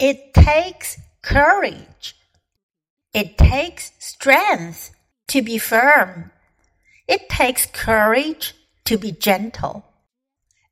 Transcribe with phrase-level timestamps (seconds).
[0.00, 2.16] It takes courage.
[3.12, 4.94] It takes strength
[5.28, 6.30] to be firm.
[7.06, 8.54] It takes courage
[8.86, 9.84] to be gentle.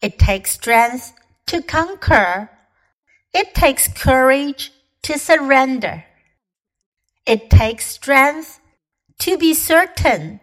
[0.00, 1.12] It takes strength
[1.46, 2.50] to conquer.
[3.34, 6.04] It takes courage to surrender.
[7.26, 8.60] It takes strength
[9.18, 10.38] to be certain.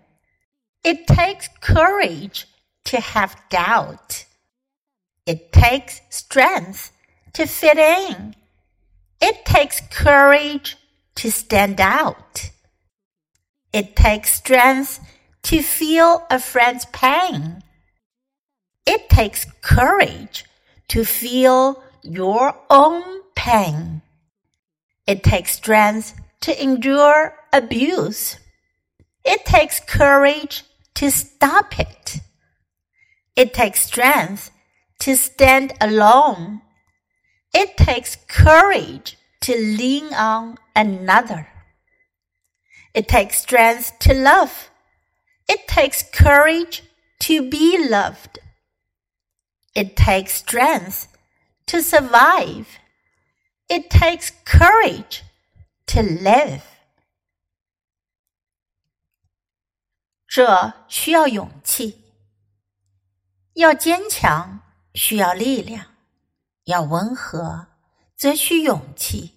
[0.84, 2.48] It takes courage
[2.86, 4.26] to have doubt.
[5.26, 6.92] It takes strength
[7.32, 8.36] to fit in.
[9.26, 10.76] It takes courage
[11.16, 12.52] to stand out.
[13.72, 15.00] It takes strength
[15.44, 17.64] to feel a friend's pain.
[18.86, 20.44] It takes courage
[20.90, 24.02] to feel your own pain.
[25.08, 28.36] It takes strength to endure abuse.
[29.24, 30.64] It takes courage
[30.96, 32.20] to stop it.
[33.38, 34.52] It takes strength
[35.00, 36.62] to stand alone.
[37.53, 41.49] It takes courage to lean on another.
[42.95, 44.71] It takes strength to love.
[45.49, 46.83] It takes courage
[47.21, 48.39] to be loved.
[49.75, 51.09] It takes strength
[51.67, 52.79] to survive.
[53.69, 55.23] It takes courage
[55.87, 56.63] to live.
[60.27, 62.05] 这需要勇气，
[63.55, 64.61] 要坚强
[64.95, 65.92] 需要力量。
[66.66, 67.68] 要温和，
[68.16, 69.32] 则需勇气；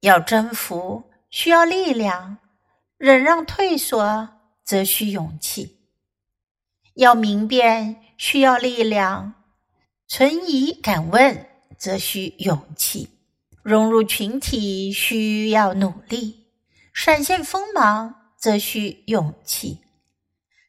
[0.00, 2.36] 要征服，需要力量；
[2.98, 4.28] 忍让退缩，
[4.62, 5.76] 则需勇气；
[6.94, 9.32] 要明辨，需要力量；
[10.06, 11.46] 存疑敢问，
[11.78, 13.08] 则需勇气；
[13.62, 16.44] 融入群体，需要努力；
[16.92, 19.78] 闪现锋芒，则需勇气；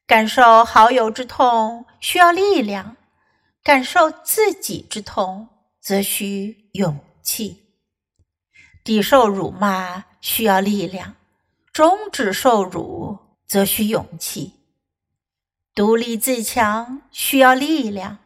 [0.08, 2.96] 感受好友之痛，需要力量。
[3.70, 5.48] 感受自己之痛，
[5.80, 7.58] 则需勇气；
[8.84, 11.16] 抵受辱骂需要力量，
[11.72, 14.54] 终止受辱则需勇气；
[15.76, 18.18] 独立自强需要力量，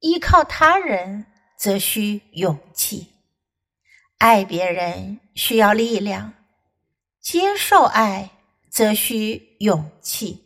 [0.00, 1.26] 依靠他人
[1.56, 3.06] 则需勇气；
[4.18, 6.34] 爱别人需要力量，
[7.20, 8.30] 接受爱
[8.68, 10.40] 则需勇气；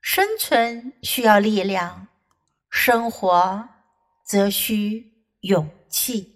[0.00, 2.05] 生存需要力量。
[2.78, 3.66] 生活
[4.22, 5.10] 则需
[5.40, 6.35] 勇气。